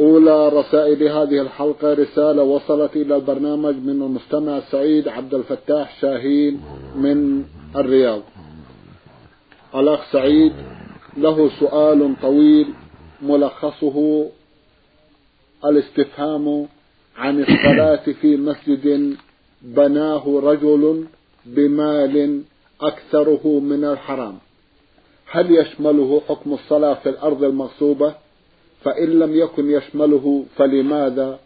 [0.00, 6.60] أولى رسائل هذه الحلقة رسالة وصلت إلى البرنامج من المستمع سعيد عبد الفتاح شاهين
[6.96, 7.44] من
[7.76, 8.22] الرياض.
[9.74, 10.52] الأخ سعيد
[11.16, 12.66] له سؤال طويل
[13.22, 14.26] ملخصه
[15.64, 16.66] الاستفهام
[17.16, 19.16] عن الصلاة في مسجد
[19.62, 21.04] بناه رجل
[21.46, 22.42] بمال
[22.80, 24.38] أكثره من الحرام.
[25.30, 28.25] هل يشمله حكم الصلاة في الأرض المغصوبة؟
[28.86, 31.38] فإن لم يكن يشمله فلماذا؟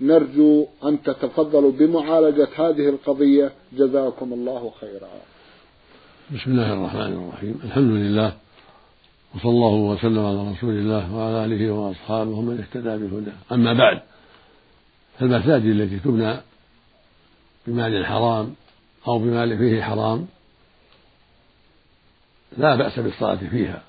[0.00, 3.52] نرجو أن تتفضلوا بمعالجة هذه القضية.
[3.72, 5.08] جزاكم الله خيرا.
[6.34, 7.60] بسم الله الرحمن الرحيم.
[7.64, 8.32] الحمد لله
[9.34, 13.38] وصلى الله وسلم على رسول الله وعلى آله وأصحابه ومن اهتدى بهداه.
[13.52, 14.00] أما بعد
[15.18, 16.36] فالمساجد التي تبنى
[17.66, 18.54] بمال حرام
[19.08, 20.26] أو بمال فيه حرام
[22.58, 23.82] لا بأس بالصلاة فيها.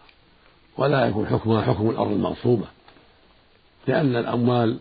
[0.81, 2.65] ولا يكون حكمها حكم الأرض المغصوبة
[3.87, 4.79] لأن الأموال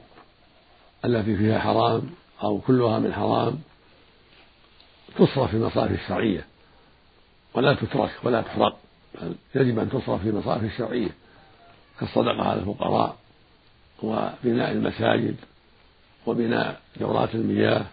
[1.05, 2.03] التي فيها حرام
[2.43, 3.59] أو كلها من حرام
[5.17, 6.47] تصرف في المصارف الشرعية
[7.55, 8.77] ولا تترك ولا تحرق
[9.55, 11.11] يجب أن تصرف في المصارف الشرعية
[12.01, 13.17] كالصدقة على الفقراء
[14.03, 15.37] وبناء المساجد
[16.27, 17.85] وبناء دورات المياه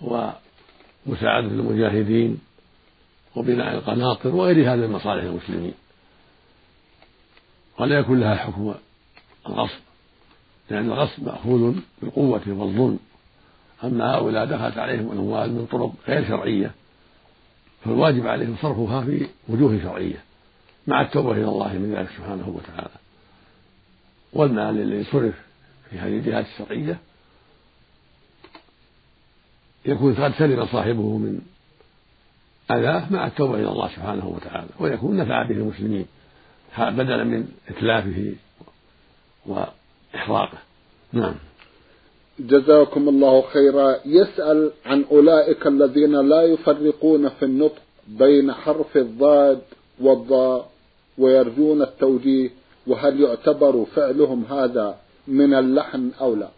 [0.00, 2.40] ومساعدة المجاهدين
[3.36, 5.74] وبناء القناطر وغير هذه المصالح المسلمين
[7.78, 8.74] ولا يكون لها حكم
[9.46, 9.80] الغصب
[10.70, 12.98] لأن الغصب مأخوذ بالقوة والظلم.
[13.84, 16.70] أما هؤلاء دخلت عليهم الأموال من طرق غير شرعية
[17.84, 20.24] فالواجب عليهم صرفها في وجوه شرعية
[20.86, 22.94] مع التوبة إلى الله من ذلك سبحانه وتعالى.
[24.32, 25.34] والمال الذي صرف
[25.90, 26.98] في هذه الجهات الشرعية
[29.84, 31.40] يكون قد سلم صاحبه من
[32.70, 36.06] أذاه مع التوبة إلى الله سبحانه وتعالى ويكون نفع به المسلمين.
[36.78, 38.34] بدلا من إتلافه
[39.46, 40.58] وإحراقه.
[41.12, 41.34] نعم.
[42.40, 43.96] جزاكم الله خيرا.
[44.06, 49.60] يسأل عن أولئك الذين لا يفرقون في النطق بين حرف الضاد
[50.00, 50.70] والضاء
[51.18, 52.50] ويرجون التوجيه
[52.86, 56.48] وهل يعتبر فعلهم هذا من اللحن أو لا؟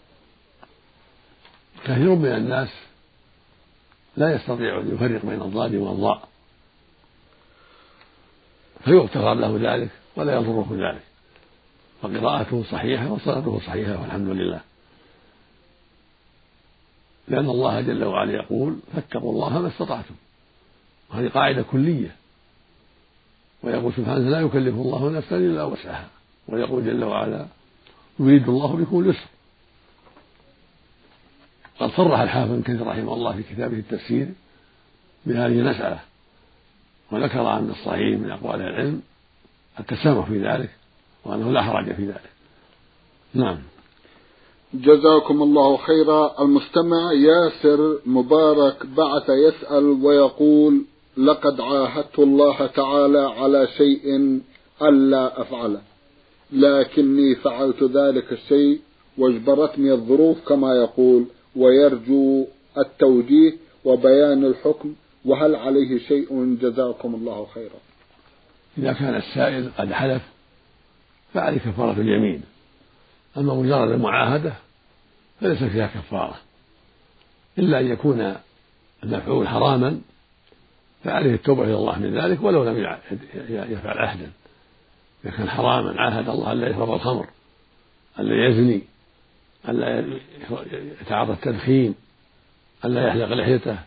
[1.84, 2.69] كثير من الناس
[4.16, 6.28] لا يستطيع أن يفرق بين الضاد والضاء.
[8.84, 9.91] فيغتفر له ذلك.
[10.16, 11.03] ولا يضره ذلك.
[12.03, 14.60] فقراءته صحيحة وصلاته صحيحة والحمد لله.
[17.28, 20.15] لأن الله جل وعلا يقول فاتقوا الله ما استطعتم.
[21.10, 22.16] وهذه قاعدة كلية.
[23.62, 26.09] ويقول سبحانه لا يكلف الله نفسا إلا وسعها.
[26.48, 27.47] ويقول جل وعلا
[28.21, 29.28] يريد الله بكم اليسر.
[31.81, 34.28] قد صرح الحافظ ابن كثير رحمه الله في كتابه التفسير
[35.27, 36.00] بهذه المسألة.
[37.10, 39.03] وذكر عن الصحيح من أقوال العلم
[39.80, 40.70] التسامح في ذلك
[41.24, 42.30] وأنه لا حرج في ذلك.
[43.34, 43.58] نعم.
[44.74, 46.42] جزاكم الله خيرا.
[46.42, 50.84] المستمع ياسر مبارك بعث يسأل ويقول
[51.16, 54.41] لقد عاهدت الله تعالى على شيء
[54.82, 55.80] ألا أفعله
[56.52, 58.80] لكني فعلت ذلك الشيء
[59.18, 61.24] واجبرتني الظروف كما يقول
[61.56, 62.47] ويرجو
[62.78, 63.52] التوجيه
[63.84, 67.90] وبيان الحكم وهل عليه شيء؟ جزاكم الله خيرا.
[68.80, 70.22] إذا كان السائل قد حلف
[71.34, 72.42] فعليه كفارة اليمين.
[73.36, 74.53] أما مجرد المعاهدة
[75.41, 76.34] فليس فيها كفارة.
[77.59, 78.36] إلا أن يكون
[79.04, 80.00] المفعول حراما
[81.04, 82.98] فعليه التوبة إلى الله من ذلك ولو لم
[83.48, 84.30] يفعل عهدا
[85.24, 87.26] إذا كان حراما عاهد الله ألا يشرب الخمر
[88.18, 88.83] ألا يزني
[89.68, 90.04] ألا
[91.00, 91.94] يتعاطى التدخين
[92.84, 93.78] ألا يحلق لحيته.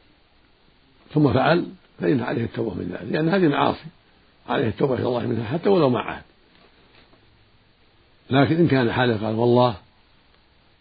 [1.14, 1.68] ثم فعل
[2.00, 3.12] فإن عليه التوبة من ذلك.
[3.12, 3.86] لأن هذه معاصي.
[4.50, 6.24] عليه التوبة إلى الله منها حتى ولو مع عهد
[8.30, 9.76] لكن إن كان حالف قال والله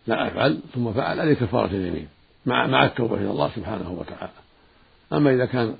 [0.06, 2.08] لا أفعل ثم فعل عليه كفارة اليمين
[2.46, 4.32] مع مع التوبة إلى الله سبحانه وتعالى.
[5.12, 5.76] أما إذا كان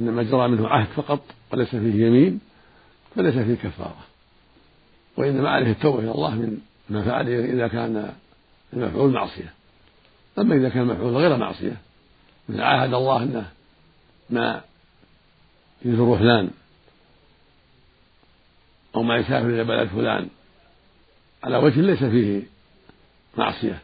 [0.00, 1.20] إنما جرى منه عهد فقط
[1.52, 2.40] وليس فيه يمين
[3.16, 4.04] فليس فيه كفارة.
[5.16, 6.58] وإنما عليه التوبة إلى الله من
[6.90, 8.12] ما فعل إذا كان
[8.72, 9.52] المفعول معصية.
[10.38, 11.76] أما إذا كان المفعول غير معصية
[12.48, 13.50] من عاهد الله أنه
[14.30, 14.60] ما
[15.84, 16.50] يزور فلان
[18.96, 20.28] أو ما يسافر إلى بلد فلان
[21.44, 22.42] على وجه ليس فيه
[23.36, 23.82] معصية.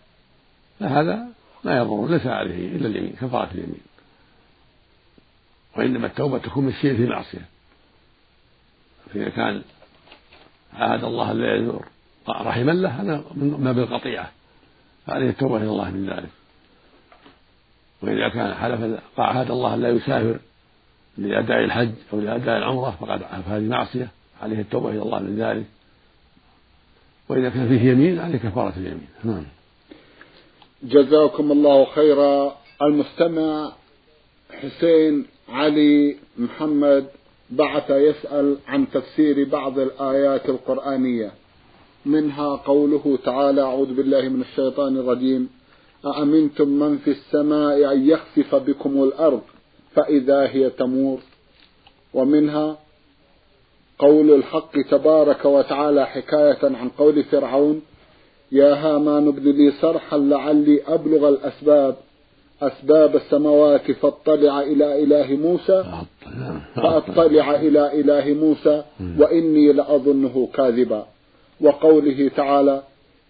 [0.81, 1.27] فهذا
[1.65, 3.81] لا يضر ليس عليه إلا اليمين كفارة اليمين.
[5.77, 7.49] وإنما التوبة تكون من الشيء في معصية.
[9.11, 9.63] فإذا كان
[10.75, 11.87] عاهد الله لا يزور
[12.29, 14.31] رحما له هذا ما بالقطيعة
[15.07, 16.31] فعليه التوبة إلى الله من ذلك.
[18.03, 20.39] وإذا كان حلف عاهد الله لا يسافر
[21.19, 24.09] لأداء الحج أو لأداء العمرة فقد فهذه معصية.
[24.43, 25.67] عليه التوبة إلى الله من ذلك.
[27.29, 29.09] وإذا كان فيه يمين عليه كفارة اليمين.
[29.25, 29.45] نعم.
[30.83, 32.57] جزاكم الله خيرا.
[32.83, 33.73] المستمع
[34.51, 37.07] حسين علي محمد
[37.51, 41.33] بعث يسأل عن تفسير بعض الآيات القرآنية.
[42.07, 45.49] منها قوله تعالى أعوذ بالله من الشيطان الرجيم.
[46.07, 49.43] أأمنتم من في السماء أن يخسف بكم الأرض
[49.95, 51.21] فإذا هي تمور؟
[52.15, 52.79] ومنها
[54.03, 57.83] قول الحق تبارك وتعالى حكاية عن قول فرعون
[58.53, 61.97] يا هامان ابن لي صرحا لعلي أبلغ الأسباب
[62.63, 65.85] أسباب السماوات فاطلع إلى إله موسى
[66.75, 68.85] فأطلع إلى إله موسى
[69.19, 71.07] وإني لأظنه كاذبا.
[71.61, 72.83] وقوله تعالى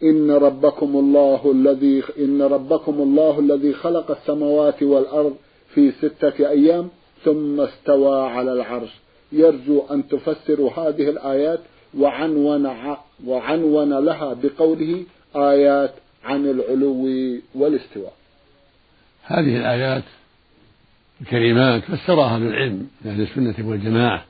[0.02, 5.34] إن ربكم الله الذي إن ربكم الله الذي خلق السماوات والأرض
[5.75, 6.88] في ستة أيام
[7.25, 9.01] ثم استوى على العرش.
[9.32, 11.61] يرجو أن تفسروا هذه الآيات
[11.99, 12.75] وعنون
[13.26, 15.05] وعنون لها بقوله
[15.37, 15.94] آيات
[16.25, 17.08] عن العلو
[17.55, 18.12] والاستواء.
[19.25, 20.05] هذه الآيات
[21.20, 24.25] الكريمات فسرها أهل العلم من أهل السنة والجماعة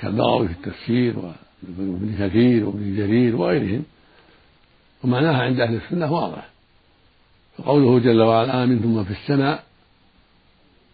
[0.00, 3.84] كالبغوي في التفسير وابن كثير وابن جرير وغيرهم.
[5.04, 6.48] ومعناها عند أهل السنة واضح.
[7.58, 9.64] فقوله جل وعلا آمنتم من في السماء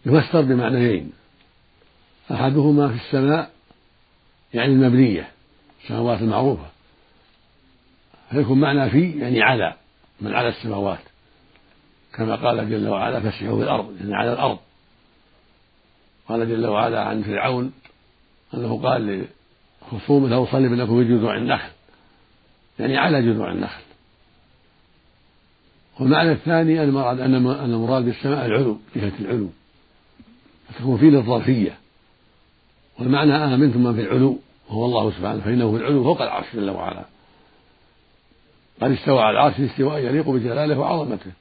[0.05, 1.11] يفسر بمعنيين.
[2.31, 3.51] أحدهما في السماء
[4.53, 5.31] يعني المبنية
[5.83, 6.65] السماوات المعروفة.
[8.29, 9.73] فيكون معنى في يعني على
[10.21, 10.99] من على السماوات.
[12.13, 14.59] كما قال جل وعلا فاسحوا في الأرض يعني على الأرض.
[16.27, 17.73] قال جل وعلا عن فرعون
[18.53, 19.25] أنه قال
[19.81, 21.71] لخصومه له صلب لكم في جذوع النخل.
[22.79, 23.81] يعني على جذوع النخل.
[25.99, 29.49] والمعنى الثاني المراد أن المراد بالسماء العلو جهة العلو.
[30.69, 31.77] فتكون فيه للظرفية.
[32.99, 34.39] والمعنى آمنتم من في العلو
[34.69, 37.05] وهو الله سبحانه فإنه في العلو فوق العرش جل وعلا.
[38.81, 41.31] قد استوى على العرش استواء يليق بجلاله وعظمته.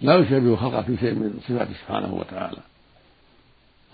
[0.00, 2.58] لا يشابه خلقه في شيء من صفاته سبحانه وتعالى.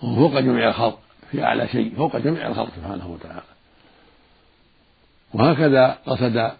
[0.03, 0.99] وهو فوق جميع الخلق
[1.31, 3.41] في أعلى شيء فوق جميع الخلق سبحانه وتعالى.
[5.33, 6.51] وهكذا قصد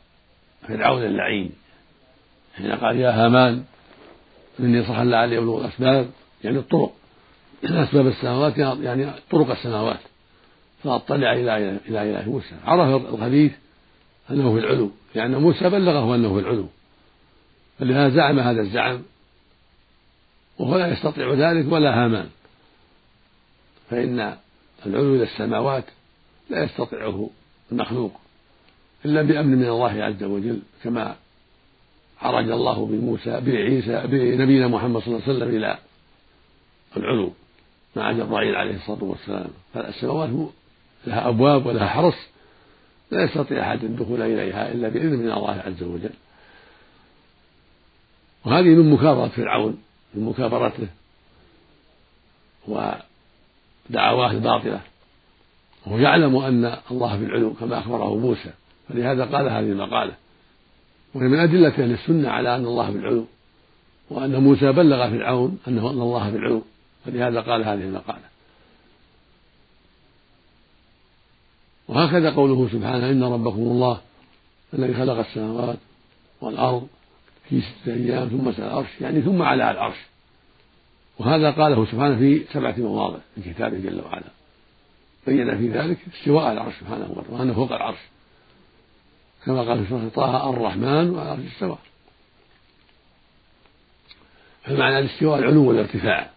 [0.67, 1.51] فرعون اللعين
[2.57, 3.63] حين قال يا هامان
[4.59, 6.09] إني صح لعلي أبلغ الأسباب
[6.43, 6.91] يعني الطرق
[7.63, 9.99] أسباب السماوات يعني طرق السماوات.
[10.83, 12.55] فأطلع إلى إلى إله موسى.
[12.65, 13.51] عرف الحديث
[14.31, 16.67] أنه في العلو لأن موسى بلغه أنه في العلو.
[17.79, 19.01] فلهذا زعم هذا الزعم
[20.59, 22.29] وهو لا يستطيع ذلك ولا هامان.
[23.89, 24.37] فإن
[24.85, 25.85] العلو إلى السماوات
[26.49, 27.29] لا يستطيعه
[27.71, 28.19] المخلوق
[29.05, 31.15] إلا بأمن من الله عز وجل كما
[32.21, 35.77] عرج الله بموسى بعيسى بنبينا محمد صلى الله عليه وسلم إلى
[36.97, 37.33] العلو
[37.95, 39.49] مع جبرائيل عليه الصلاة والسلام.
[39.73, 40.29] فالسماوات
[41.07, 42.27] لها أبواب ولها حرس
[43.11, 46.09] لا يستطيع أحد الدخول إليها إلا بإذن من الله عز وجل.
[48.45, 49.77] وهذه من مكابرة فرعون
[50.13, 50.87] من مكابرته
[52.67, 54.81] ودعواه الباطلة.
[55.85, 58.49] وهو يعلم أن الله في العلو كما أخبره موسى
[58.89, 60.13] فلهذا قال هذه المقالة.
[61.13, 63.25] وهي من أدلة أهل السنة على أن الله في العلو
[64.09, 66.63] وأن موسى بلغ فرعون أنه أن الله في العلو
[67.05, 68.28] فلهذا قال هذه المقالة.
[71.89, 74.01] وهكذا قوله سبحانه إن ربكم الله
[74.73, 75.77] الذي خلق السماوات
[76.41, 76.87] والأرض
[77.49, 79.97] في ستة أيام ثم سأل العرش يعني ثم على العرش.
[81.19, 84.23] وهذا قاله سبحانه في سبعة مواضع في كتابه جل وعلا.
[85.27, 87.99] بين في ذلك استواء العرش سبحانه وتعالى وأنه فوق العرش.
[89.45, 91.77] كما قال في سورة طه الرحمن وعلى العرش استوى.
[94.63, 96.29] فمعنى الاستواء العلو والارتفاع.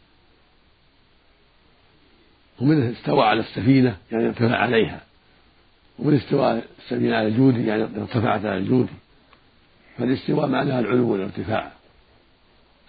[2.60, 5.11] ومنه استوى على السفينة يعني ارتفع عليها.
[5.98, 8.88] ومن استواء السفينة على الجود يعني ارتفعت على الجود.
[9.98, 11.72] فالاستواء معناها العلو والارتفاع.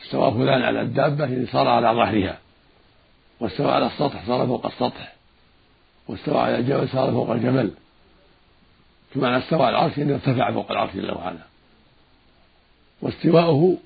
[0.04, 2.40] استوى فلان على الدابة يعني صار على ظهرها
[3.40, 5.14] واستوى على السطح صار فوق السطح
[6.08, 7.72] واستوى على الجبل صار فوق الجبل.
[9.16, 11.40] بمعنى استوى على العرش انه ارتفع فوق العرش جل وعلا.
[13.02, 13.78] واستواؤه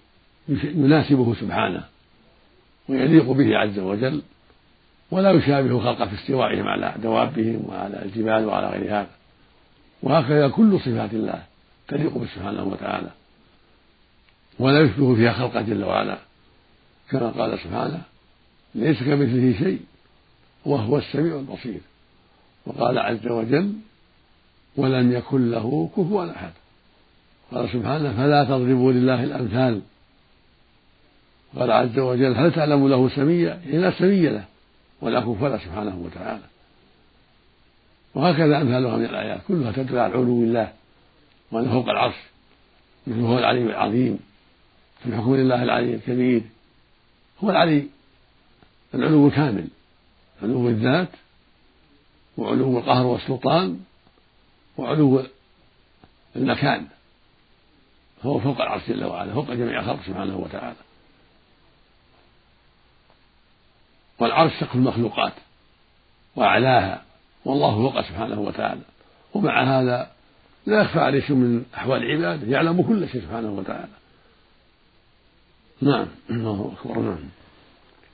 [0.49, 1.83] يناسبه سبحانه
[2.89, 4.21] ويليق به عز وجل.
[5.11, 9.09] ولا يشابه خلقه في استوائهم على دوابهم وعلى الجبال وعلى غير هذا.
[10.03, 11.43] وهكذا كل صفات الله
[11.87, 13.09] تليق به سبحانه وتعالى.
[14.59, 16.17] ولا يشبه فيها خلقه جل وعلا.
[17.09, 18.01] كما قال سبحانه
[18.75, 19.79] ليس كمثله شيء
[20.65, 21.79] وهو السميع البصير.
[22.65, 23.73] وقال عز وجل
[24.75, 26.51] ولم يكن له كفوا أحد.
[27.51, 29.81] قال سبحانه فلا تضربوا لله الأمثال.
[31.59, 34.45] قال عز وجل هل تعلم له سميا؟ لا سمي له.
[35.01, 36.43] ولا له سبحانه وتعالى.
[38.15, 40.73] وهكذا امثالها من الآيات كلها تدل على علو الله
[41.51, 42.15] وأنه فوق العرش
[43.07, 44.19] مثل هو العلي العظيم
[45.03, 46.41] في حكم الله العلي الكبير.
[47.43, 47.87] هو العلي
[48.93, 49.67] العلو الكامل
[50.43, 51.09] علو الذات
[52.37, 53.79] وعلو القهر والسلطان
[54.77, 55.23] وعلو
[56.35, 56.87] المكان.
[58.23, 60.86] فهو فوق العرش جل وعلا فوق جميع الخلق سبحانه وتعالى.
[64.19, 65.33] والعرش سقف المخلوقات
[66.35, 67.03] وأعلاها
[67.45, 68.81] والله فوق سبحانه وتعالى.
[69.33, 70.11] ومع هذا
[70.65, 73.97] لا يخفى عليه شيء من أحوال عباده يعلم كل شيء سبحانه وتعالى.
[75.81, 76.07] نعم.
[76.29, 76.99] الله أكبر.
[76.99, 77.19] نعم.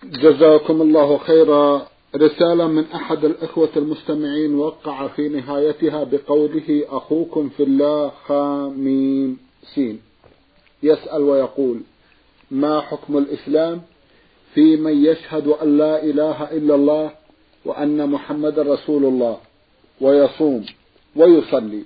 [0.03, 1.88] جزاكم الله خيرا.
[2.15, 9.39] رسالة من أحد الإخوة المستمعين وقع في نهايتها بقوله أخوكم في الله خاميم
[9.75, 10.01] سين.
[10.83, 11.81] يسأل ويقول
[12.51, 13.81] ما حكم الإسلام؟
[14.53, 17.12] في من يشهد أن لا إله إلا الله
[17.65, 19.38] وأن محمد رسول الله
[20.01, 20.65] ويصوم
[21.15, 21.83] ويصلي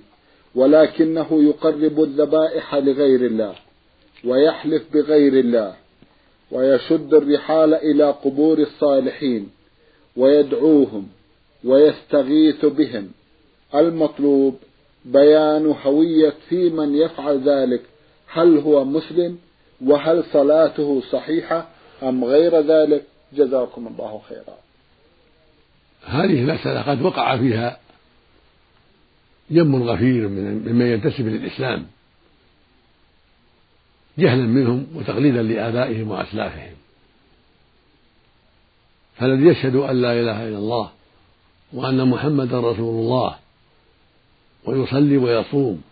[0.54, 3.54] ولكنه يقرب الذبائح لغير الله
[4.24, 5.74] ويحلف بغير الله
[6.50, 9.48] ويشد الرحال إلى قبور الصالحين
[10.16, 11.08] ويدعوهم
[11.64, 13.10] ويستغيث بهم.
[13.74, 14.54] المطلوب
[15.04, 17.82] بيان هوية في من يفعل ذلك
[18.26, 19.38] هل هو مسلم
[19.86, 21.68] وهل صلاته صحيحة
[22.02, 24.56] أم غير ذلك؟ جزاكم الله خيرا.
[26.04, 27.78] هذه المسألة قد وقع فيها
[29.50, 31.86] جم غفير ممن ينتسب للإسلام.
[34.18, 36.74] جهلا منهم وتقليدا لآبائهم وأسلافهم.
[39.16, 40.90] فالذي يشهد أن لا إله إلا الله
[41.72, 43.36] وأن محمدا رسول الله
[44.64, 45.82] ويصلي ويصوم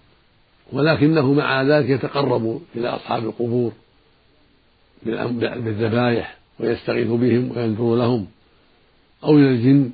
[0.72, 3.72] ولكنه مع ذلك يتقرب إلى أصحاب القبور
[5.02, 8.26] بالذبائح ويستغيث بهم وينذر لهم
[9.24, 9.90] أو إلى الجن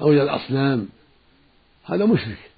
[0.00, 0.88] أو إلى الأصنام.
[1.84, 2.50] هذا مشرك.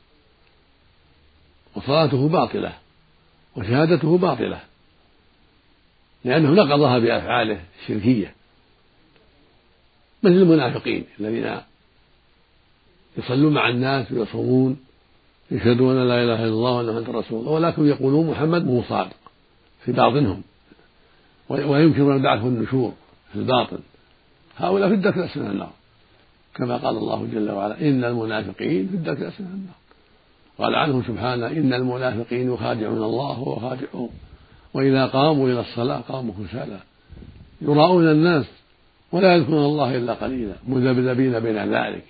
[1.76, 2.72] وصلاته باطلة
[3.56, 4.60] وشهادته باطلة
[6.24, 8.34] لأنه نقضها بأفعاله الشركية.
[10.22, 11.60] مثل المنافقين الذين
[13.18, 14.78] يصلون مع الناس ويصومون
[15.50, 19.16] يشهدون لا إله إلا الله وان محمدا رسول الله ولكن يقولون محمد مو صادق
[19.84, 20.42] في باطنهم
[21.50, 22.92] وينكرون البعث والنشور
[23.32, 23.78] في الباطن
[24.56, 25.70] هؤلاء في الدرك الأسفل من النار.
[26.54, 29.74] كما قال الله جل وعلا إن المنافقين في الدرك الأسفل من النار.
[30.58, 34.08] قال عنهم سبحانه إن المنافقين يخادعون الله وهو خادعهم
[34.74, 36.80] وإذا قاموا إلى الصلاة قاموا كسالى.
[37.62, 38.46] يراءون الناس
[39.12, 40.54] ولا يذكرون الله إلا قليلا.
[40.68, 42.04] مذبذبين بين ذلك.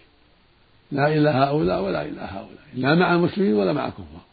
[0.93, 2.61] لا إلى هؤلاء ولا إلى هؤلاء.
[2.75, 4.25] لا مع المسلمين ولا مع الكفار.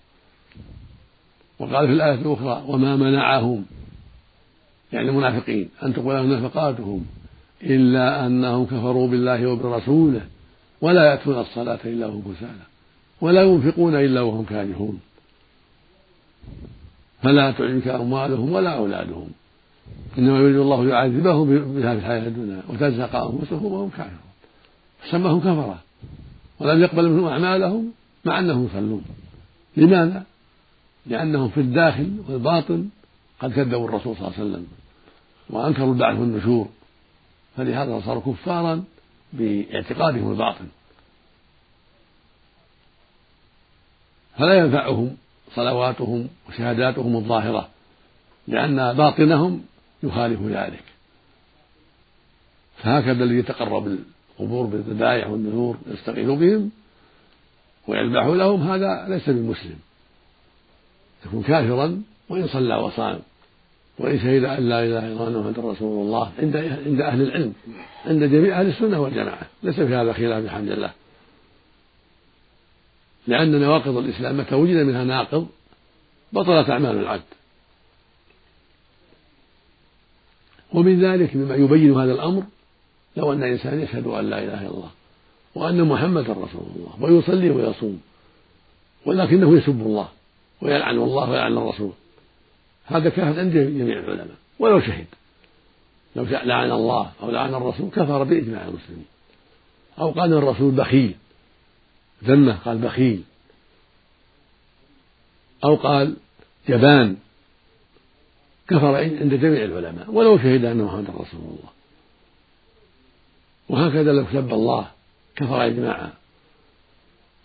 [1.59, 3.65] وقال في الآية الأخرى وما منعهم
[4.94, 7.06] يعني المنافقين أن تقبل نفقاتهم
[7.63, 10.22] إلا أنهم كفروا بالله وبرسوله
[10.82, 12.65] ولا يأتون الصلاة إلا وهم كسالى
[13.22, 15.00] ولا ينفقون إلا وهم كارهون.
[17.24, 19.29] فلا تعجبك أموالهم ولا أولادهم
[20.17, 24.20] إنما يريد الله يعذبهم بها في الحياة الدنيا وتزهق أنفسهم وهم كافرون
[25.00, 25.79] فسماهم كفرة
[26.60, 27.91] ولم يقبل منهم أعمالهم
[28.25, 29.03] مع أنهم يصلون.
[29.77, 30.24] لماذا؟
[31.06, 32.89] لأنهم في الداخل والباطن
[33.39, 34.67] قد كذبوا الرسول صلى الله عليه وسلم
[35.50, 36.67] وأنكروا البعث والنشور
[37.58, 38.84] فلهذا صاروا كفارا
[39.34, 40.67] باعتقادهم الباطن
[44.38, 45.17] فلا ينفعهم
[45.56, 47.70] صلواتهم وشهاداتهم الظاهرة
[48.48, 49.65] لأن باطنهم
[50.03, 50.84] يخالف ذلك.
[52.77, 53.98] فهكذا الذي يتقرب
[54.39, 56.72] القبور بالذبائح والنذور يستغيث بهم
[57.88, 59.79] ويذبح لهم هذا ليس بمسلم.
[61.25, 63.19] يكون كافرا وإن صلى وصام.
[64.00, 66.31] وإن شهد أن لا إله إلا الله محمد رسول الله.
[66.39, 67.53] عند عند أهل العلم.
[68.05, 69.48] عند جميع أهل السنة والجماعة.
[69.63, 70.91] ليس في هذا خلاف بحمد الله
[73.27, 75.48] لأن نواقض الإسلام متى وجد منها ناقض
[76.34, 77.24] بطلت أعمال العبد.
[80.74, 82.43] ومن ذلك مما يبين هذا الأمر
[83.17, 84.91] لو أن إنسان يشهد أن لا إله إلا الله
[85.55, 88.01] وأن محمدا رسول الله ويصلي ويصوم
[89.05, 90.10] ولكنه يسب الله
[90.62, 91.91] ويلعن الله ويلعن الرسول.
[92.88, 95.06] هذا كافر عند جميع العلماء ولو شهد.
[96.15, 99.06] لو لعن الله أو لعن الرسول كفر بإجماع المسلمين.
[100.00, 101.15] أو قال الرسول بخيل
[102.24, 103.24] ذمة قال بخيل.
[105.63, 106.15] أو قال
[106.70, 107.17] جبان
[108.67, 111.70] كفر عند جميع العلماء ولو شهد أن محمدا رسول الله.
[113.70, 114.88] وهكذا لو سب الله
[115.36, 116.13] كفر إجماعا.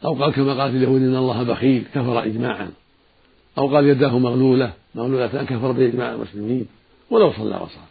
[0.04, 2.70] أو قال كما قالت اليهود إن الله بخيل كفر إجماعا.
[3.58, 6.66] أو قال يداه مغلولة مغلولتان كفر بإجماع المسلمين
[7.10, 7.86] ولو صلى وصام.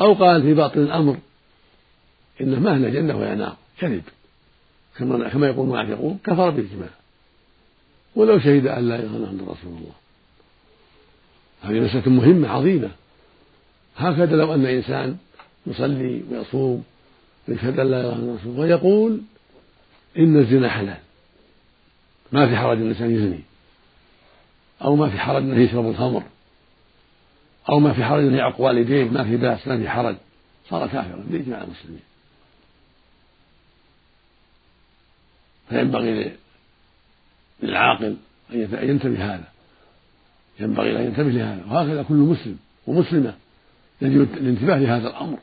[0.00, 1.16] أو قال في باطن الأمر
[2.40, 4.02] إنه ما هنا جنة ولا نار كذب
[4.96, 6.88] كما كما يقول المنافقون كفر بالإجماع
[8.16, 9.94] ولو شهد أن لا إله إلا رسول الله.
[11.62, 12.90] هذه مسألة مهمة عظيمة.
[13.96, 15.16] هكذا لو أن إنسان
[15.66, 16.84] يصلي ويصوم
[17.48, 19.20] ويشهد أن لا إله إلا الله ويقول
[20.18, 21.03] إن الزنا حلال.
[22.34, 23.40] ما في حرج الإنسان يزني.
[24.82, 26.22] أو ما في حرج أنه يشرب الخمر.
[27.68, 29.04] أو ما في حرج أنه يعق والديه.
[29.04, 30.16] ما في بأس ما في حرج.
[30.70, 32.00] صار كافرا بإجماع المسلمين.
[35.68, 36.32] فينبغي
[37.62, 38.16] للعاقل
[38.52, 39.48] أن ينتبه هذا
[40.60, 41.64] ينبغي أن ينتبه لهذا.
[41.70, 43.34] وهكذا كل مسلم ومسلمة
[44.02, 45.38] يجب الانتباه لهذا الأمر.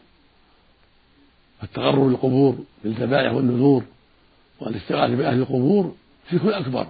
[1.64, 3.84] التغرر بالقبور بالذبائح والنذور
[4.60, 5.96] والاستغاثة بأهل القبور
[6.32, 6.88] شرك أكبر.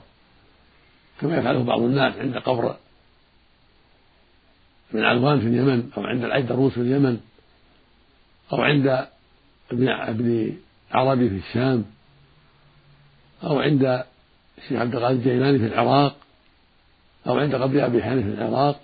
[1.21, 2.75] كما يفعله بعض الناس عند قبر
[4.93, 7.19] ابن علوان في اليمن أو عند العيدروس في اليمن
[8.53, 9.07] أو عند
[9.71, 10.57] ابن ابن
[10.91, 11.86] عربي في الشام
[13.43, 14.03] أو عند
[14.57, 16.15] الشيخ عبد القادر الجيلاني في العراق
[17.27, 18.79] أو عند قبر أبي حنيفة في العراق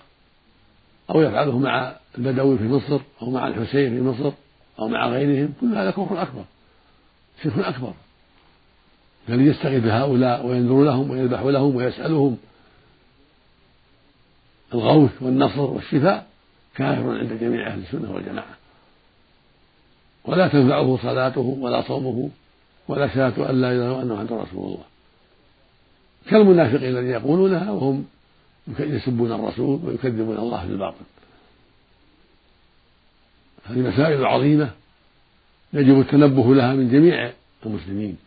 [1.09, 4.31] أو يفعله مع البدوي في مصر أو مع الحسين في مصر
[4.79, 6.43] أو مع غيرهم كل هذا كفر أكبر.
[7.43, 7.93] شرك أكبر.
[9.27, 12.37] بل يستغيث بهؤلاء وينذر لهم ويذبح لهم ويسألهم.
[14.73, 16.27] الغوث والنصر والشفاء
[16.75, 18.57] كافر عند جميع أهل السنة والجماعة.
[20.25, 22.29] ولا تنفعه صلاته ولا صومه
[22.87, 24.83] ولا شهادة أن لا إله إلا الله وأن رسول الله.
[26.29, 28.05] كالمنافقين الذين يقولونها وهم
[28.79, 31.05] يسبون الرسول ويكذبون الله في الباطل
[33.65, 34.69] هذه مسائل عظيمة
[35.73, 37.31] يجب التنبه لها من جميع
[37.65, 38.17] المسلمين.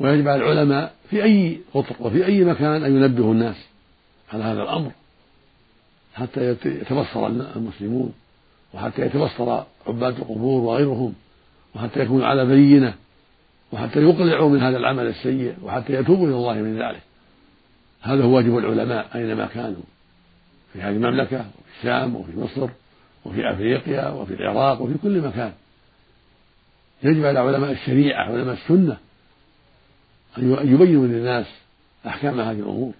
[0.00, 3.56] ويجب على العلماء في أي قطر وفي أي مكان أن ينبهوا الناس
[4.32, 4.90] على هذا الأمر
[6.14, 8.12] حتى يتبصر المسلمون
[8.74, 11.14] وحتى يتبصر عباد القبور وغيرهم
[11.74, 12.94] وحتى يكونوا على بينة
[13.72, 17.00] وحتى يقلعوا من هذا العمل السيء وحتى يتوبوا إلى الله من ذلك.
[18.00, 19.82] هذا هو واجب العلماء أينما كانوا
[20.72, 22.68] في هذه المملكة وفي الشام وفي مصر
[23.24, 25.52] وفي أفريقيا وفي العراق وفي كل مكان.
[27.02, 28.96] يجب على علماء الشريعة علماء السنة
[30.38, 31.46] أن يبينوا للناس
[32.06, 32.92] أحكام هذه الأمور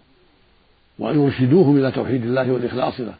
[0.99, 3.15] وأن يرشدوهم إلى توحيد الله والإخلاص له.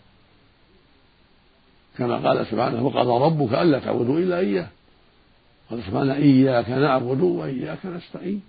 [1.99, 4.69] كما قال سبحانه وقضى ربك ألا تعبدوا إلا إياه.
[5.71, 8.43] قال سبحانه إياك نعبد وإياك نستعين.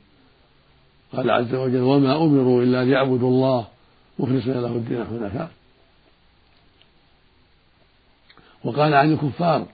[1.14, 3.68] قال عز وجل وما أمروا إلا ليعبدوا الله
[4.20, 5.52] مخلصين له الدين حنفاء.
[8.64, 9.66] وقال عن الكفار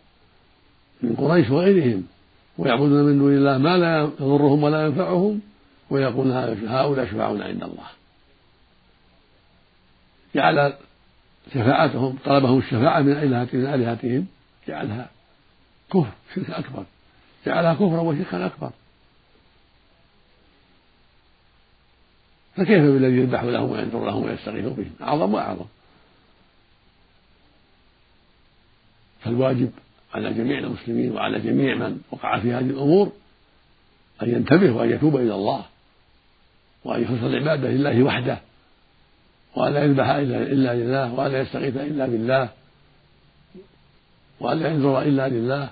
[1.01, 2.03] من قريش وغيرهم
[2.57, 5.41] ويعبدون من دون الله ما لا يضرهم ولا ينفعهم
[5.89, 6.31] ويقول
[6.67, 7.87] هؤلاء شفعاؤنا عند الله.
[10.35, 10.73] جعل
[11.53, 14.27] شفاعتهم طلبهم الشفاعة من آلهتهم من آلهتهم
[14.67, 15.09] جعلها
[15.89, 16.85] كفر شرك أكبر.
[17.45, 18.71] جعلها كفرا وشركا أكبر.
[22.55, 25.65] فكيف بالذي يذبح لهم وينذر لهم ويستغيث بهم؟ أعظم وأعظم.
[29.19, 29.71] فالواجب
[30.13, 33.11] على جميع المسلمين وعلى جميع من وقع في هذه الأمور
[34.21, 35.65] أن ينتبه وأن يتوب إلى الله.
[36.87, 38.37] وأن يخلص العبادة لله وحده
[39.55, 42.49] وأن لا يذبح إلا لله وأن لا يستغيث إلا بالله
[44.39, 45.69] وأن لا ينذر إلا لله.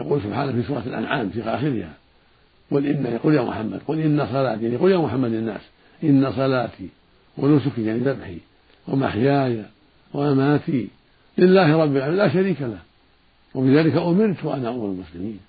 [0.00, 1.92] يقول سبحانه في سورة الأنعام في آخرها
[2.70, 5.60] قل إن يقول يا محمد قل إن صلاتي يقول يا محمد للناس
[6.04, 6.88] إن صلاتي
[7.38, 8.38] ونسكي يعني ذبحي
[8.88, 9.64] ومحياي
[10.14, 10.88] ومماتي
[11.38, 12.78] لله رب العالمين لا شريك له
[13.54, 15.40] وبذلك أمرت وأنا أمر المسلمين.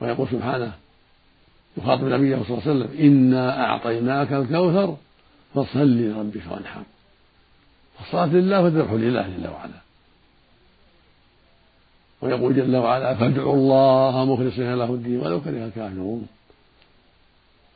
[0.00, 0.72] ويقول سبحانه
[1.78, 4.96] يخاطب نبيه صلى الله عليه وسلم إنا أعطيناك الكوثر
[5.54, 6.82] فصل لربك وانحر.
[7.98, 9.80] فالصلاة لله والذبح لله جل وعلا.
[12.22, 16.26] ويقول جل وعلا فادعوا الله مخلصين له الدين ولو كره الكافرون.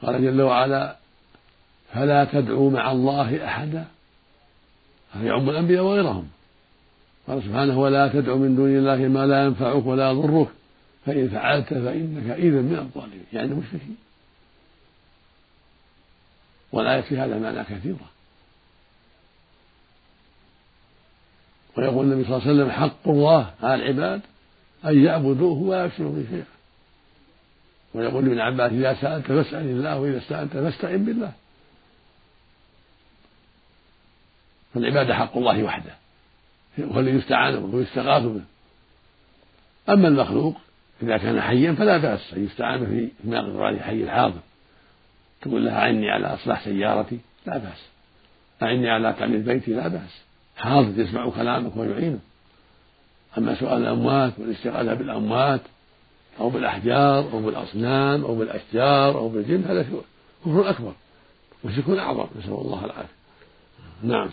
[0.03, 0.97] قال جل وعلا
[1.93, 3.85] فلا تدعوا مع الله أحدا.
[5.13, 6.29] هذا يعم الأنبياء وغيرهم.
[7.29, 10.49] قال سبحانه ولا تدع من دون الله ما لا ينفعك ولا يضرك.
[11.07, 13.25] فإن فعلت فإنك إذا من الظالمين.
[13.33, 13.97] يعني المشركين.
[16.73, 18.11] والآية في هذا معنى كثيرة.
[21.77, 24.21] ويقول النبي صلى الله عليه وسلم حق الله على العباد
[24.85, 26.45] أن يعبدوه ولا يشركوا به شيئا.
[27.95, 31.33] ويقول ابن عباس إذا سألت فاسأل الله وإذا استعنت فاستعن بالله.
[34.75, 35.95] فالعبادة حق الله وحده.
[36.81, 38.43] هو الذي يستعان به ويستغاث به.
[39.89, 40.57] أما المخلوق
[41.03, 44.41] إذا كان حيا فلا بأس أن يستعان به فيما يقدر عليه حي الحاضر.
[45.43, 47.87] تقول له أعني على إصلاح سيارتي لا بأس.
[48.63, 50.23] أعني على تعمير بيتي لا بأس.
[50.57, 52.19] حاضر يسمع كلامك ويعينه.
[53.39, 55.61] أما سؤال الأموات والاستغاثة بالأموات
[56.41, 59.87] أو بالأحجار أو بالأصنام أو بالأشجار أو بالجن هذا
[60.45, 60.93] كفر أكبر
[61.65, 62.27] وشرك أعظم.
[62.39, 63.15] نسأل الله العافية.
[64.03, 64.31] نعم.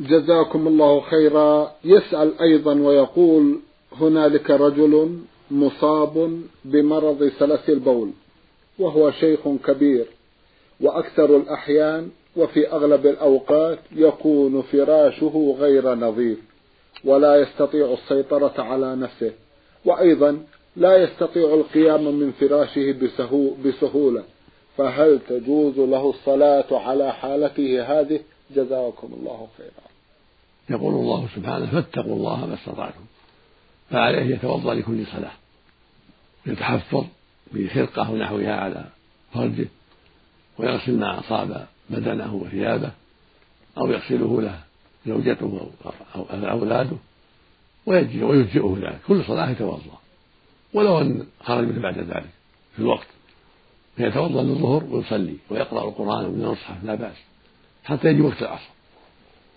[0.00, 1.72] جزاكم الله خيرا.
[1.84, 3.60] يسأل أيضا ويقول
[4.00, 8.10] هنالك رجل مصاب بمرض سلس البول
[8.78, 10.06] وهو شيخ كبير
[10.80, 16.38] وأكثر الأحيان وفي أغلب الأوقات يكون فراشه غير نظيف
[17.04, 19.32] ولا يستطيع السيطرة على نفسه
[19.84, 20.42] وأيضا
[20.76, 22.94] لا يستطيع القيام من فراشه
[23.64, 24.22] بسهولة.
[24.76, 29.90] فهل تجوز له الصلاة على حالته هذه؟ جزاكم الله خيرا.
[30.70, 33.04] يقول الله سبحانه فاتقوا الله ما استطعتم.
[33.90, 35.32] فعليه يتوضأ لكل صلاة.
[36.46, 37.04] يتحفظ
[37.52, 38.84] بخرقة ونحوها على
[39.34, 39.68] فرجه
[40.58, 42.90] ويغسل ما أصاب بدنه وثيابه
[43.78, 44.60] أو يغسله له
[45.06, 45.70] زوجته
[46.14, 46.96] أو أولاده
[47.86, 49.00] ويجزئه ذلك.
[49.08, 49.98] كل صلاة يتوضأ.
[50.74, 52.30] ولو أن خرج منه بعد ذلك
[52.72, 53.06] في الوقت.
[53.96, 57.16] فيتوضأ للظهر ويصلي ويقرأ القرآن من المصحف لا بأس.
[57.84, 58.70] حتى يجي وقت العصر.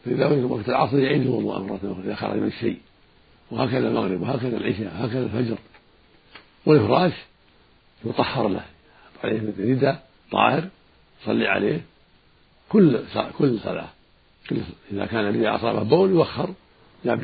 [0.05, 2.77] فإذا وجد وقت العصر يعيد الوضوء مرة أخرى إذا خرج من الشيء.
[3.53, 5.57] وهكذا المغرب وهكذا العشاء وهكذا الفجر.
[6.65, 7.13] والفراش
[8.05, 8.65] يطهر له.
[9.23, 10.69] عليه رداء طاهر
[11.25, 11.81] صلي عليه.
[12.69, 12.99] كل
[13.37, 13.89] كل صلاة.
[14.91, 16.53] إذا كان الذي أصابه بول يوخر
[17.05, 17.19] جاب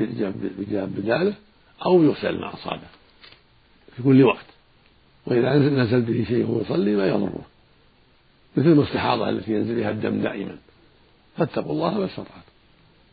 [0.71, 1.33] بداله
[1.85, 2.87] أو يغسل ما أصابه
[3.97, 4.45] في كل وقت.
[5.25, 7.45] وإذا نزل به شيء وهو يصلي ما يضره.
[8.57, 10.57] مثل المستحاضة التي ينزل بها الدم دائما.
[11.37, 12.49] فاتقوا الله ما استطعتم.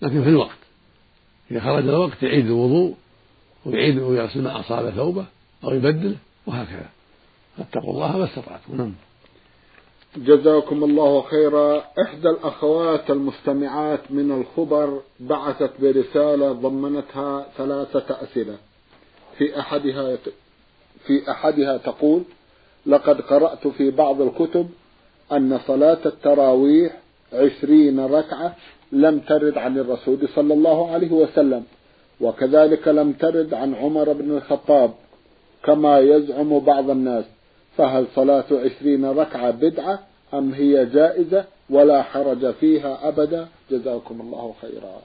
[0.03, 0.59] لكن في الوقت.
[1.51, 2.97] إذا خرج الوقت يعيد الوضوء.
[3.67, 5.25] ويعيد ويغسل ما أصاب ثوبه
[5.65, 6.89] أو يبدله وهكذا.
[7.57, 8.77] فاتقوا الله ما استطعتم.
[8.77, 8.93] نعم.
[10.17, 11.85] جزاكم الله خيرا.
[12.03, 18.57] إحدى الأخوات المستمعات من الخبر بعثت برسالة ضمنتها ثلاثة أسئلة.
[19.39, 20.17] في أحدها
[21.07, 22.23] في أحدها تقول
[22.87, 24.69] لقد قرأت في بعض الكتب
[25.33, 26.97] أن صلاة التراويح
[27.33, 28.57] عشرين ركعة
[28.93, 31.65] لم ترد عن الرسول صلى الله عليه وسلم
[32.21, 34.95] وكذلك لم ترد عن عمر بن الخطاب
[35.65, 37.25] كما يزعم بعض الناس
[37.77, 39.99] فهل صلاة عشرين ركعة بدعة
[40.35, 45.01] أم هي جائزة ولا حرج فيها أبدا؟ جزاكم الله خيرا.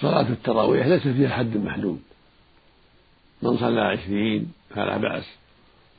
[0.00, 2.00] صلاة التراويح ليس فيها حد محدود.
[3.42, 5.24] من صلى عشرين فلا بأس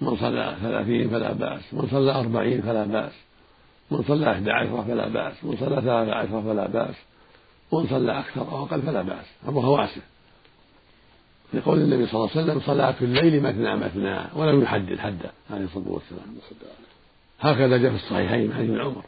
[0.01, 3.13] من صلى ثلاثين فلا بأس من صلى أربعين فلا بأس
[3.91, 6.95] من صلى أحد عشرة فلا بأس من صلى ثلاثة عشرة فلا بأس.
[7.71, 10.01] ومن صلى أكثر أو أقل فلا بأس أمرها واسع.
[11.53, 15.87] لقول النبي صلى الله عليه وسلم صلاة الليل مثنى مثنى ولم يحدد حدا عليه الصلاة
[15.87, 16.35] والسلام.
[17.39, 19.03] هكذا جاء في الصحيحين عن ابن عمر.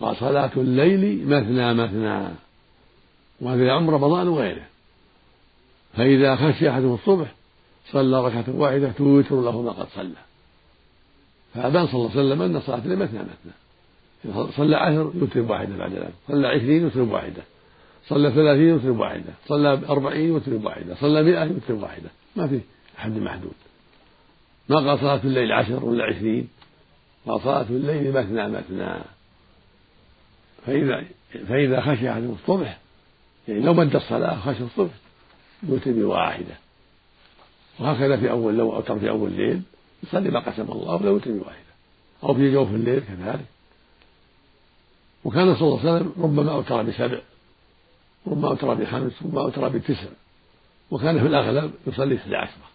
[0.00, 2.28] قال صلاة الليل مثنى مثنى
[3.40, 4.66] وهذا يعم رمضان وغيره.
[5.96, 7.34] فإذا خشي أحدهم الصبح
[7.92, 10.10] صلى ركعة واحدة توتر له ما قد صلى.
[11.54, 13.52] فأبان صلى الله عليه وسلم أن صلاة الليل مثنى مثنى
[14.56, 17.42] صلى عشر يوتر بواحدة بعد ذلك صلى عشرين يوتر بواحدة
[18.08, 22.60] صلى ثلاثين يوتر بواحدة صلى أربعين يوتر بواحدة صلى مئة يوتر بواحدة ما في
[22.96, 23.52] حد محدود.
[24.68, 26.48] ما قال صلاة الليل عشر ولا عشرين
[27.26, 28.98] قال صلاة الليل مثنى مثنى
[30.66, 31.04] فإذا
[31.48, 32.78] فإذا خشي أحدهم الصبح
[33.48, 34.94] يعني لو مد الصلاة خشي الصبح
[35.62, 36.54] يوتر بواحدة
[37.78, 39.62] وهكذا في أول لو أوتر في أول الليل
[40.02, 41.68] يصلي ما قسم الله ولو يوتر بواحدة
[42.22, 43.44] أو في جوف الليل كذلك.
[45.24, 47.18] وكان صلى الله عليه وسلم ربما أوتر بسبع.
[48.28, 50.08] ربما أوتر بخمس ربما أوتر بتسع.
[50.90, 52.68] وكان في الأغلب يصلي إحدى عشرة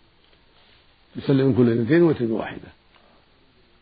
[1.16, 2.70] يصلي من كل اثنتين ويوتر بواحدة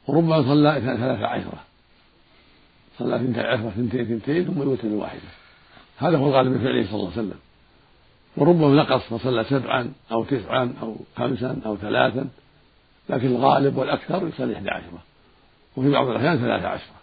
[0.07, 1.63] وربما صلى ثلاث عشرة.
[2.99, 5.21] صلى اثنتي عشرة اثنتين اثنتين ثم يوتر بواحدة
[5.97, 7.39] هذا هو الغالب من فعله صلى الله عليه وسلم.
[8.37, 12.29] وربما نقص فصلى سبعا أو تسعا أو خمسا أو ثلاثا.
[13.09, 15.03] لكن الغالب والأكثر يصلي إحدى عشرة
[15.75, 16.95] وفي بعض الأحيان ثلاثة عشرة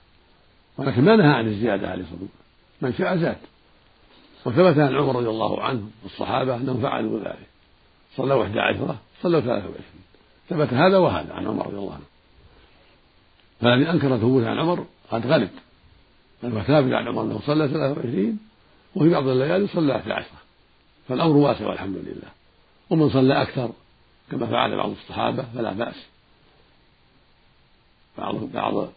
[0.78, 2.38] ولكن ما نهى عن الزيادة عليه الصلاة والسلام.
[2.80, 3.36] من شاء زاد.
[4.48, 7.48] وثبت عن عمر رضي الله عنه والصحابة أنهم فعلوا ذلك.
[8.16, 10.04] صلوا إحدى عشرة صلوا ثلاثة وعشرين.
[10.48, 12.04] ثبت هذا وهذا عن عمر رضي الله عنه.
[13.60, 15.50] فالذي أنكر ثبوت عن عمر قد غلب.
[16.42, 18.38] بل ثابت عن عمر أنه صلى ثلاثة وعشرين
[18.94, 20.38] وفي بعض الليالي صلى إحدى عشرة.
[21.08, 22.30] فالأمر واسع والحمد لله.
[22.90, 23.70] ومن صلى أكثر
[24.30, 26.06] كما فعل بعض الصحابة فلا بأس.
[28.18, 28.88] بعض بعض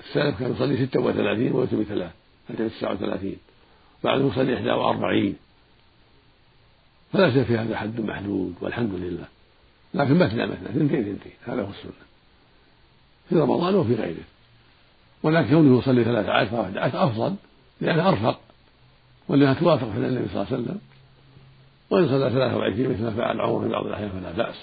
[0.00, 2.12] السلف كان يصلي 36 ويتم ثلاث
[2.48, 3.36] فتم 39
[4.04, 5.36] بعد يصلي إحدى وأربعين.
[7.12, 9.28] فليس في هذا حد محدود والحمد لله.
[9.94, 11.92] لكن مثنى مثنى اثنتين اثنتين هذا هو السنة.
[13.28, 14.24] في رمضان وفي غيره.
[15.22, 17.34] ولكن كونه يصلي ثلاثة عشر أو أحد عشر أفضل
[17.80, 18.40] لأنها أرفق
[19.28, 20.80] ولأنها توافق فعل النبي صلى الله عليه وسلم.
[21.90, 24.56] وإن صلى ثلاثة وعشرين مثل ما فعل عمر في بعض الأحيان فلا بأس.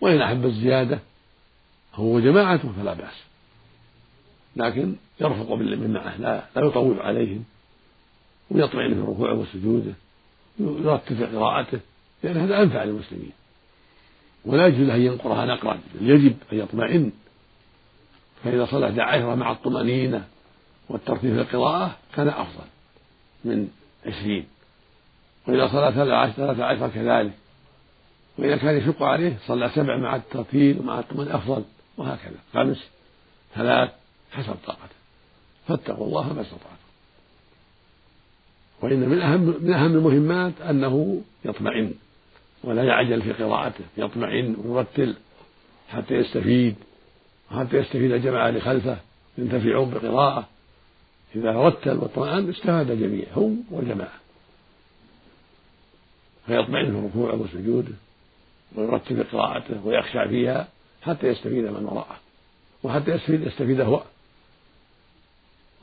[0.00, 0.98] وإن أحب الزيادة
[1.94, 3.14] هو وجماعته فلا بأس.
[4.56, 7.44] لكن يرفق بالمعه لا لا يطول عليهم.
[8.54, 9.92] ويطمئن في ركوعه وسجوده
[10.58, 11.80] يرتب في قراءته
[12.22, 13.32] لأن هذا أنفع للمسلمين.
[14.44, 17.12] ولا يجوز له أن ينقرها نقرا يجب أن يطمئن.
[18.44, 20.24] فإذا صلى عشرة مع الطمأنينة
[20.88, 22.64] والترتيب في القراءة كان أفضل
[23.44, 23.68] من
[24.06, 24.46] عشرين.
[25.48, 25.92] وإذا صلى
[26.36, 27.32] ثلاثة عشر كذلك.
[28.38, 31.64] وإذا كان يشق عليه صلى سبع مع الترتيب ومع الطمأنينة أفضل
[31.96, 32.38] وهكذا.
[32.54, 32.84] خمس
[33.54, 33.90] ثلاث
[34.32, 34.94] حسب طاقته.
[35.68, 36.83] فاتقوا الله ما استطعتم.
[38.84, 41.94] وإن من أهم من أهم المهمات أنه يطمئن
[42.64, 45.14] ولا يعجل في قراءته يطمئن ويرتل
[45.88, 46.74] حتى يستفيد
[47.52, 48.96] وحتى يستفيد الجماعة اللي خلفه
[49.38, 50.48] ينتفعون بقراءة.
[51.36, 54.18] إذا رتل واطمأن استفاد الجميع هو والجماعة
[56.46, 57.94] فيطمئن في ركوعه وسجوده
[58.76, 60.68] ويرتل في قراءته ويخشع فيها
[61.02, 62.16] حتى يستفيد من وراءه
[62.82, 64.02] وحتى يستفيد يستفيد هو.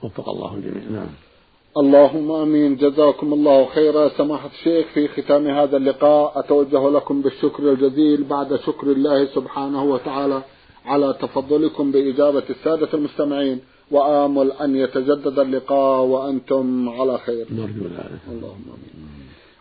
[0.04, 0.84] وفق الله الجميع.
[0.90, 1.31] نعم.
[1.78, 8.24] اللهم آمين جزاكم الله خيرا سماحة الشيخ في ختام هذا اللقاء أتوجه لكم بالشكر الجزيل
[8.24, 10.42] بعد شكر الله سبحانه وتعالى
[10.86, 13.60] على تفضلكم بإجابة السادة المستمعين
[13.92, 17.46] وآمل أن يتجدد اللقاء وأنتم على خير.
[17.52, 18.22] نرجو ذلك.
[18.32, 19.12] اللهم آمين.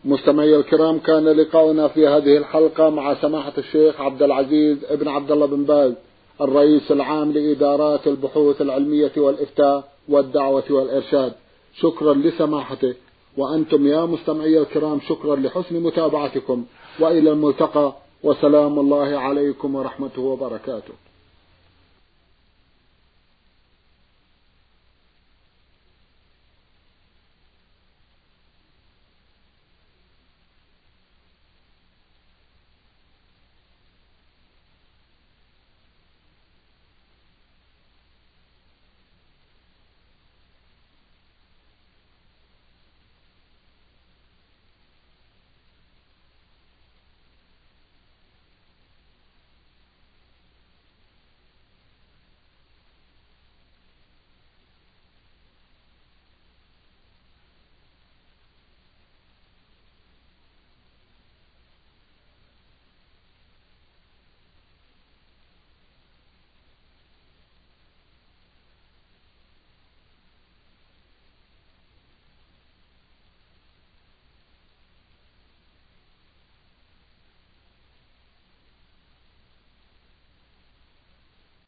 [0.04, 5.46] مستمعي الكرام كان لقاؤنا في هذه الحلقة مع سماحة الشيخ عبد العزيز ابن عبد الله
[5.46, 5.92] بن باز
[6.40, 11.32] الرئيس العام لإدارات البحوث العلمية والإفتاء والدعوة والإرشاد
[11.82, 12.94] شكرا لسماحته
[13.36, 16.64] وأنتم يا مستمعي الكرام شكرا لحسن متابعتكم.
[17.00, 20.94] وإلى الملتقى وسلام الله عليكم ورحمته وبركاته.